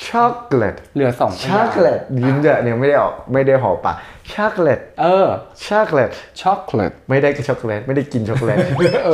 [0.08, 3.96] ช็อกโกแลตเหลือสองพช็อยากงโกแลตยิ้มเดอะเนี่ยไม่ได้ออกไม่ได้หอปาก
[4.36, 5.28] ช็อกโกแลตเออ
[5.68, 8.58] chocolate chocolate ไม่ได้กินช็อกโกแลตไม่ได้กินช็อกโกแลต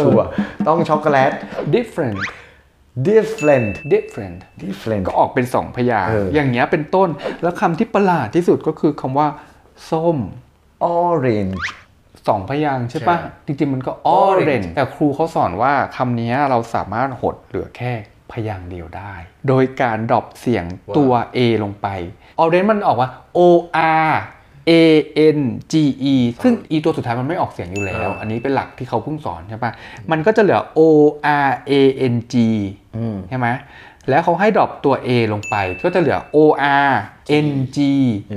[0.03, 0.27] ชัวร์
[0.67, 1.31] ต้อง chocolate
[1.75, 2.19] different
[3.09, 7.09] different different different ก็ออกเป็นสองพยางค์เออออย่างเงี้ยเป็นต้น
[7.43, 9.27] แล้วคำที่ประหลาดที่สุดก็คือคำว่า
[9.91, 10.17] ส้ม
[10.95, 11.55] orange
[12.27, 17.93] สองพยางค์ใช่ปะใช่จริงๆมันก็ Orange orange แต่ครูเขาสอนว่าคำนี้เราสามารถหดเหลือแค่
[18.31, 19.13] พยางค์เดียวได้
[19.47, 20.65] โดยการ drop เสียง
[20.97, 21.87] ตัว A ลงไป
[22.41, 23.39] orange มันออกว่า O
[24.07, 24.11] R
[24.69, 24.71] A
[25.37, 25.39] N
[25.71, 25.73] G
[26.13, 29.71] E ซึ่ง E ตัวสุดท้ายมันไม่ออกเสียงอยู่แล้วอ่าอันนี้เป็นหลักที่เขาเพิ่งสอนใช่ปะ
[30.11, 30.79] มันก็จะเหลือ O
[31.47, 31.71] R A
[32.13, 32.35] N G
[32.95, 33.47] อืมใช่ไหม
[34.09, 36.37] แล้วเขาให้ดรอปตัว A ลงไป ก็จะเหลือ O
[36.87, 36.91] R
[37.45, 37.77] N G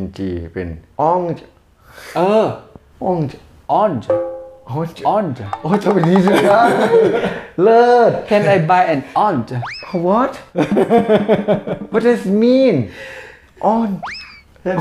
[0.02, 0.18] ng
[0.52, 0.68] เป็น
[1.08, 1.40] orange
[2.16, 2.46] เออ
[3.06, 3.34] orange
[3.78, 4.06] orange
[4.74, 6.62] orange orange โอ้ยจะเป็นนี้เลยนะ
[7.62, 9.50] เลิศ Can I buy an orange
[10.06, 10.32] what
[11.90, 12.76] what does it mean
[13.72, 13.88] on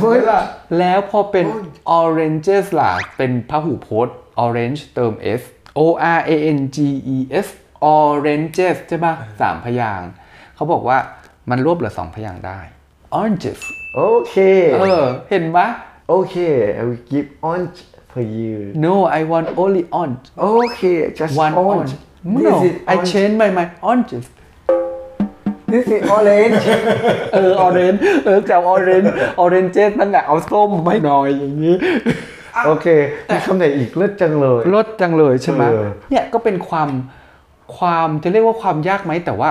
[0.02, 0.42] เฮ้ยล่ะ
[0.80, 1.46] แล้วพอเป็น
[2.00, 5.42] oranges ล่ะ เป็นพหูพจน์ orange เติม s
[5.78, 5.82] o
[6.20, 6.78] r a n g
[7.16, 7.48] e s
[7.96, 10.10] oranges ใช่ปะสามพยางค์
[10.56, 10.98] เขาบอกว่า
[11.50, 12.60] มันรวบเหลือสองพยางค์ได้
[13.20, 13.60] oranges
[13.96, 14.36] โอเค
[14.80, 15.68] เออ เห็นปะ
[16.10, 16.36] โอเค
[16.80, 17.80] I will give orange
[18.12, 20.82] for you no I want only orange โอเค
[21.20, 21.94] just one orange orange
[22.42, 24.26] this no is I orange change my mind oranges
[25.71, 26.63] this is orange
[27.34, 29.10] เออ orange เออจาก orange
[29.43, 31.75] oranges นั่นแหละเอาส้มไม่หน่อยอย่างนี้
[32.65, 32.88] โอเค
[33.30, 36.89] มีคำไหนอีกเลิศจังเลยลดจังเลยใช่ไหมเออเนี่ยก็เป็นความ
[37.77, 39.49] ความจะเรียกว่าความยากไหมแต่ว่า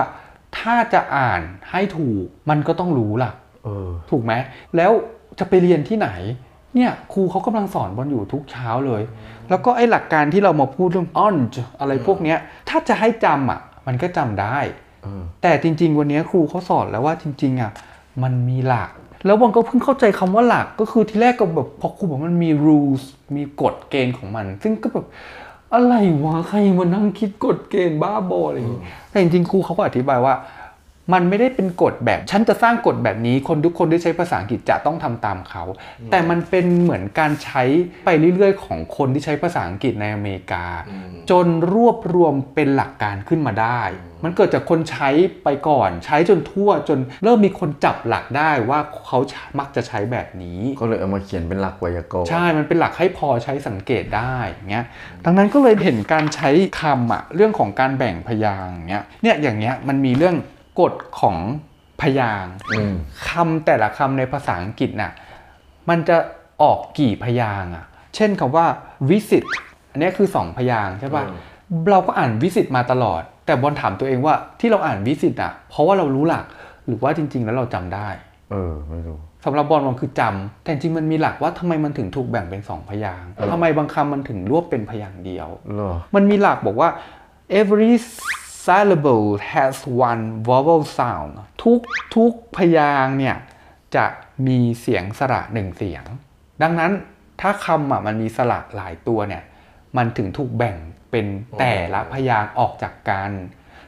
[0.57, 3.31] ถ้าจะอ่านให้ถูกมันก็ต้องรู้ล่ะ
[3.63, 4.33] เออถูกไหม
[4.75, 4.91] แล้ว
[5.39, 6.09] จะไปเรียนที่ไหน
[6.75, 9.01] เนี่ยครูเขากำลังสอนบอลอยู่ทุกเช้าเลย
[9.49, 11.35] แล้วก็ไอ้หลักการที่เรามาพูดเรื่อง on
[11.79, 12.37] อะไรพวกเนี้ย
[12.69, 14.86] ถ้าจะให้จำอะ มันก็จำได้เออ
[15.41, 17.71] แต่จริง ๆ วันนี้ครูเขาสอนแล้วว่าจริง ๆอะ
[18.23, 18.89] มันมีหลัก
[19.25, 23.03] แล้วบอลก็เพิ่งเข้าใจคำว่าหลักก็คือที่แรกก็แบบพอครูบอกมันมี rules
[23.35, 25.05] มีกฎเกณฑ์ของมัน ซึ่งก็แบบ
[25.73, 25.93] อะไร
[26.23, 30.33] วะใครมานั่งคิดกฎเกณฑ์บ้าบออะไรอย่างงี้แต่จริงๆครูเขาก็อธิบายว่า
[31.13, 35.63] มันไม่ได้เป็นกฎแบบ ฉันจะสร้างกฎแบบนี้ คนทุกคนที่ใช้ภาษาอังกฤษจะต้องทำตามเขา
[36.11, 37.63] แต่มันเป็นเหมือนการใช้
[38.05, 40.65] ไปเรื่อยๆ ของคนที่ใช้ภาษาอังกฤษในอเมริกา
[41.31, 43.81] จนรวบรวมเป็นหลักการขึ้นมาได้
[44.23, 45.09] มันเกิดจากคนใช้
[45.43, 49.19] ไปก่อน ใช้จนทั่วจนเริ่มมีคนจับหลักได้ว่าเขา
[49.59, 54.85] มักจะใช้แบบนี้ ก็เลยเอามาเขียนเป็นหลักไวยากรณ์ใช่ มันเป็นหลักให้พอใช้สังเกตได้อย่างเงี้ย
[55.25, 60.35] ดังนั้นก็เลยเห็นการใช้คำอะเรื่องของการแบ่งพยางค์อย่างเงี้ยเนี่ยอย่างเงี้ยมันมีเรื่อง
[60.79, 61.37] กฎของ
[62.01, 62.93] พยางค์อืม
[63.29, 65.11] คำแต่ละคำในภาษาอังกฤษน่ะ
[65.89, 66.17] มันจะ
[66.61, 67.85] ออกกี่พยางค์อะ
[68.15, 68.65] เช่นคำว่า
[69.09, 69.43] visit
[69.91, 71.23] อันเนี้ยคือสองพยางค์ใช่ป่ะ
[71.91, 76.45] เราก็อ่าน visit มาตลอด แต่บอลถามตัวเองว่าที่เราอ่าน visit อะเพราะว่าเรารู้หลัก
[76.87, 78.07] หรือว่าจริง ๆ แล้วเราจำได้
[78.51, 86.89] เออไม่รู้สำหรับบอลมันคือจำแต่จริงๆมันมีหลักว่าทำไมมันถึงถูกแบ่งเป็นสองพยางค์ทำไมบางคำมันถึงรวบเป็นพยางค์เดียวเหรอมันมีหลักบอกว่า
[87.59, 87.91] every
[88.67, 89.75] syllable has
[90.09, 91.31] one vowel sound
[91.63, 91.79] ทุก
[92.15, 93.37] ทุกพยางค์เนี่ย
[93.95, 94.05] จะ
[94.47, 96.03] มีเสียงสระหนึ่งเสียง
[96.61, 96.91] ดังนั้น
[97.41, 99.43] ถ้าคำอะมันมีสระหลายตัวเนี่ย
[99.97, 100.75] มันถึงถูกแบ่ง
[101.11, 101.25] เป็น
[101.59, 103.31] แต่ละพยางค์ออกจากกัน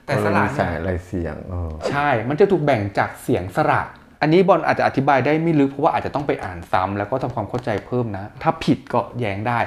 [0.06, 3.82] แต่สระมีเนี่สายยอะไรเสียงเออใช่ มันจะถูกแบ่งจากเสียงสระ
[4.22, 9.60] อันนี้บอลอาจจะอธิบายได้ไม่ลึกเพราะว่าอาจจะต้องไปอ่านซ้ำแล้วก็ทำความเข้าใจเพิ่มนะ ถ้าผิดก็แย้งได้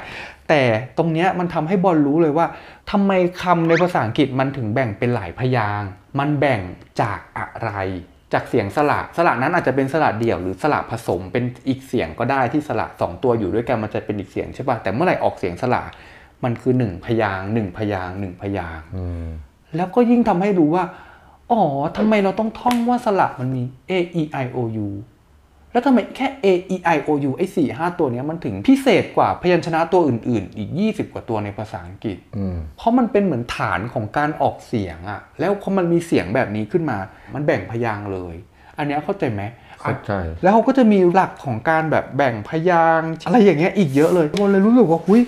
[0.52, 0.66] แต่
[0.98, 2.46] ตรงเนี้ยมันทำให้บอลรู้เลยว่า
[2.90, 3.12] ทำไม
[3.42, 5.82] คำในภาษาอังกฤษมันถึงแบ่งเป็นหลายพยาง
[6.18, 6.60] มันแบ่ง
[7.00, 7.70] จากอะไร
[8.32, 15.82] จากเสียงสระสระนั้นอาจจะเป็นสระเดี่ยวหรือสระผสมเป็นอีกเสียงก็ได้ที่สระสองตัวอยู่ด้วยกันมันจะเป็นอีกเสียงใช่ป่ะแต่เมื่อไหร่ออกเสียงสระ
[16.44, 18.80] มันคือหนึ่งพยางหนึ่งพยางหนึ่งพยาง
[19.76, 20.84] แล้วก็ยิ่งทำให้รู้ว่า
[21.50, 21.60] อ๋อ
[21.96, 24.88] ทำไมเราต้องท่องว่าสระมันมี a e i o u
[25.72, 36.98] แล้วทำไมแค่ a e i o u ไอ้สี่ห้าตัวเนี้ยมันถึงพิเศษกว่าพยัญชนะตัวอื่น ๆ อีก 20 กว่าตัวในภาษาอังกฤษอืมเพราะมันเป็นเหมือนฐานของการออกเสียงอะแล้วพอมันมีเสียงแบบนี้ขึ้นมา
[37.34, 38.34] มันแบ่งพยางค์เลย
[38.78, 39.42] อันเนี้ยเข้าใจไหม
[39.80, 45.20] เข้าใจแล้วเขาก็จะมีหลักของการแบบแบ่งพยางค์อะไรอย่างเงี้ยอีกเยอะเลยคนเลยรู้สึกว่าหุย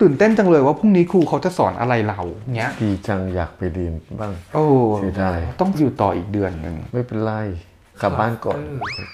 [0.00, 2.20] ตื่นเต้นจังเลยว่าพรุ่งนี้ครูเขาจะสอนอะไรเรา
[2.56, 4.64] เงี้ยดีจังอยากไปเรียนบ้างโอ้
[4.98, 7.32] เสียดายต้องอยู่ต่ออีกเดือนหนึ่งไม่เป็นไร
[8.02, 8.58] กลับบ้านก่อน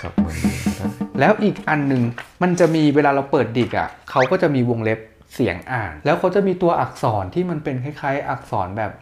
[0.03, 0.87] กลับมาเรียนได้
[1.21, 2.03] แล้วอีกอันหนึ่ง
[2.43, 4.99] มันจะมีเวลาเราเปิดดิกอะเขาก็จะมีวงเล็บ
[5.35, 8.93] เสียงอ่าน แล้วเขาจะมีตัวอักษรที่มันเป็นคล้าย ๆ อักษรแบบ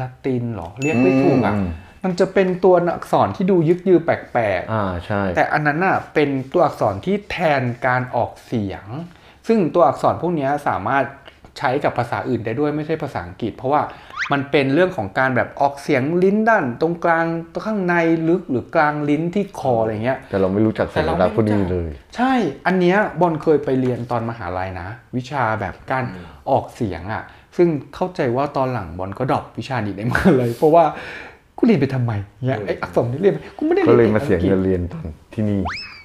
[0.00, 1.68] ละตินเหรอเรียกไม่ถูกอะอืม
[2.04, 8.84] มันจะเป็นตัวอักษรที่ดูยึกยือแปลกอ่าใช่ๆแต่อันนั้นน่ะเป็นตัวอักษรที่แทนการออกเสียง
[9.48, 11.04] ซึ่งตัวอักษรพวกเนี้ยสามารถ
[11.60, 13.82] ใช้กับภาษาอื่นได้ด้วยไม่ใช่ภาษาอังกฤษ เพราะว่า
[14.32, 17.26] มันเป็นเรื่องของการแบบออกเสียงลิ้นด้าน ตรงกลาง
[17.64, 17.94] ข้างใน
[18.28, 22.32] ลึกหรือกลางลิ้นที่คออะไรเงี้ยแต่เราไม่รู้จักสัญลักษณ์พวกนี้เลย ใช่
[22.66, 26.04] อันเนี้ยบอลเคยไปเรียนตอนมหาลัยนะ วิชาแบบการ
[26.50, 27.22] ออกเสียงอะ่ะ
[27.56, 30.84] ซึ่งเข้าใจว่าตอนหลังบอลก็ดรอปวิชานี้ในมหาลัยเพราะว่า
[31.56, 32.12] กูเรียนไปทำไม
[32.46, 35.60] เนี่ยไออักษรที่เรียนไปกูไม่ได้ก็เรียนเลยมาเสียอังกฤษเงินเรียนตอนที่นี่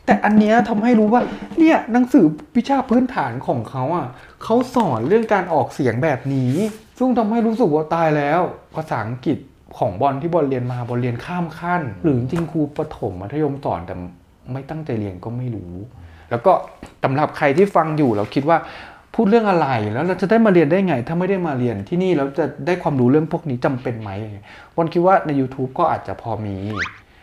[0.06, 1.22] แต่อันเนี้ยทำให้รู้ว่า
[1.60, 2.26] เนี่ยหนังสือ
[2.58, 4.08] วิชาพื้นฐานของเขาอะ
[4.44, 6.54] เขาสอนเรื่องการออกเสียงแบบนี้
[6.98, 8.40] ซึ่งทำให้รู้สึกว่าตายแล้ว
[8.76, 9.38] ภาษาอังกฤษ
[9.78, 13.96] ของบอลที่บอลเรียนมาบอลเรียนข้ามขั้น หรือจริงครูประถมมัธยมสอนแต่
[14.52, 15.74] ไม่ตั้งใจเรียนก็ไม่รู้
[16.30, 16.54] แล้วก็
[17.04, 18.58] สำหรับใครที่ฟังอยู่เราคิดว่า
[19.16, 24.12] พูดเรื่องอะไรแล้วเราจะได้มาเรียนได้ไง ถ้าไม่ได้มาเรียนที่นี่แล้วจะได้ความรู้เรื่องพวกนี้จำเป็นไหม
[24.76, 26.58] บอลคิดว่าใน YouTube ก็อาจจะพอมี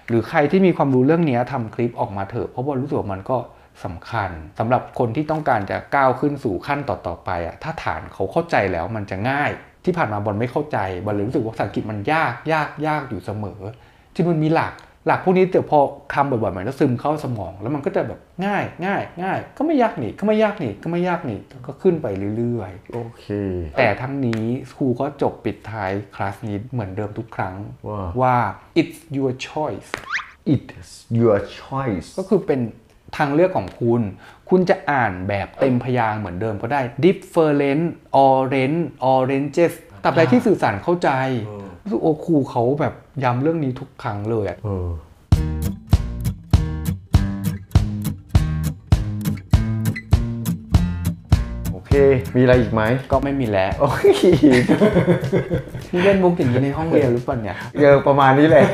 [0.08, 3.38] หรือใครที่มีความรู้เรื่องนี้ยทำคลิปออกมาเถอะเพราะบอลรู้สึกว่ามันก็
[3.84, 9.50] สำคัญสำหรับคนที่ต้องการจะก้าวขึ้นสู่ขั้นต่อๆไปอะถ้าฐานเขาเข้าใจแล้วมันจะง่าย
[9.84, 13.60] ที่ผ่านมาบอลไม่เข้าใจบอลเลยรู้สึกว่าภาษาอังกฤษมันยากยากยากอยู่เสมอ
[14.14, 14.72] ที่มันมีหลัก
[15.06, 15.78] หลักพวกนี้แต่พอ
[16.14, 23.26] คำบ่อยๆมันก็ซึมเข้าสมอง แล้วมันก็จะแบบง่ายง่ายง่ายก็ไม่ยากนี่ก็ไม่ยากนี่ก็ไม่ยากนี่ก็ขึ้นไปเรื่อยๆ โอเค
[23.78, 24.44] แต่ทั้งนี้
[24.76, 27.54] ครูก็จบปิดท้ายคลาสนี้เหมือนเดิมทุกครั้ง
[27.88, 28.36] ว่าว่า
[28.80, 29.90] it's your choice
[30.54, 32.60] it's your choice ก็คือเป็น
[33.16, 34.02] ทางเลือกของคุณ
[34.48, 37.84] คุณจะอ่านแบบเต็มพยางค์เหมือนเดิมก็ได้ different
[38.26, 38.80] orange
[39.14, 41.10] oranges ตับใดที่สื่อสารเข้าใจ
[41.82, 44.88] รู้สึกโอ้ครูเขาแบบย้ำเรื่องนี้ทุกครั้งเลยอะเออ
[51.72, 51.92] โอเค
[52.36, 54.08] มีอะไรอีกไหม ก็ไม่มีแล้วโอ้ย
[55.92, 58.66] นี่เล่นมุกอย่างนี้ในห้องเรียนหรือเปล่าเนี่ยเยอะประมาณนี้แหละ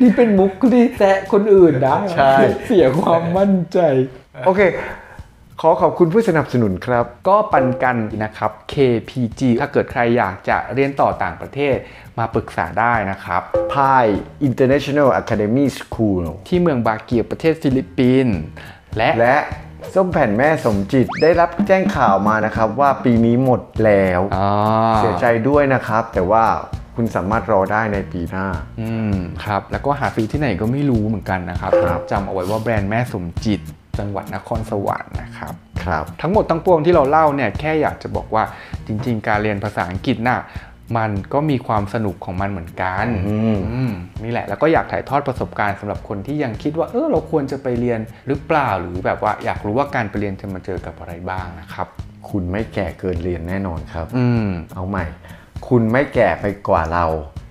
[0.00, 2.32] นี่เป็นมุกที่แซะคนอื่นได้ใช่
[2.66, 3.78] เสียความมั่นใจ
[4.46, 4.60] โอเค
[5.60, 11.76] ขอขอบคุณผู้สนับสนุนครับ ก็ปันกันนะครับ KPG ถ้าเกิดใครอยากจะเรียนต่อต่างประเทศ
[12.18, 13.42] มาปรึกษาได้นะครับ
[13.72, 14.06] พาย
[14.48, 18.36] International Academy School ที่เมืองบาเกียวประเทศฟิลิปปินส์
[18.96, 19.36] และและ
[19.94, 24.50] ส้มแผ่นแม่สมจิตได้รับแจ้งข่าวมานะครับว่าปีนี้หมดแล้วอ่า
[24.98, 26.44] เสียใจด้วยนะครับ แต่ว่า
[26.96, 28.46] คุณสามารถรอได้ในปีหน้า
[28.80, 29.14] อืม
[29.44, 33.60] ครับ แล้วก็หาซื้อที่ไหนก็ไม่รู้เหมือนกันนะครับครับจำเอาไว้ว่าแบรนด์แม่สมจิต
[33.98, 35.54] จังหวัดนครสวรรค์นะครับ
[35.84, 38.44] ครับ ทั้งหมดทั้งปวงที่เราเล่าเนี่ยแค่อยากจะบอกว่า
[38.86, 40.40] จริง ๆ การเรียนภาษาอังกฤษน่ะ
[40.98, 43.92] มันก็มีความสนุกของมันเหมือนกันอืมอืม
[44.24, 51.88] นี่แหละ แล้วก็อยากถ่ายทอดประสบการณ์สำหรับคนที่ยังคิดว่า เออเราควรจะไปเรียนหรือเปล่าหรือแบบว่าอยากรู้ว่าการไปเรียนจะมาเจอกับอะไรบ้างนะครับ
[52.30, 55.04] คุณไม่แก่เกินเรียนแน่นอนครับ อืมเอาใหม่
[55.68, 57.04] คุณไม่แก่ไปกว่าเรา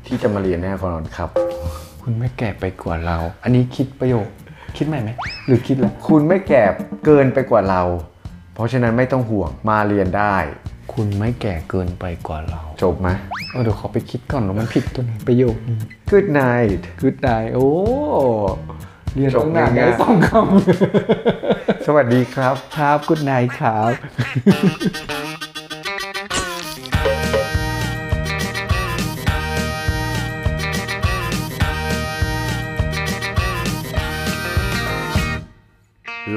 [0.08, 1.30] ที่จะมาเรียนแน่นอนครับ
[2.02, 4.28] คุณไม่แก่ไปกว่าเรา อันนี้คิดประโยค
[4.78, 5.10] คิดใหม่ไหม
[5.48, 6.64] หรือคิดแล้วคุณไม่แก่
[7.06, 7.82] เกินไปกว่าเรา
[8.54, 10.36] เพราะฉะนั้นไม่ต้องห่วงมาเรียนได้
[10.94, 13.10] คุณไม่แก่เกินไปกว่าเราจบไหม
[13.52, 15.78] เออเดี๋ยวขอไปคิดก่อนว่ามันผิดตรงไหนประโยคนี้
[16.12, 17.70] Good night คือไดโอ้
[19.14, 23.92] เรียนจบตั้งนานง่ายๆได้สองคำสวัสดีครับ ครับกุดไนครับ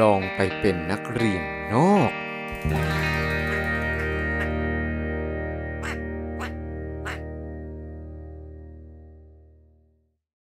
[0.01, 2.13] ลองไปเป็นนักเรียนนอก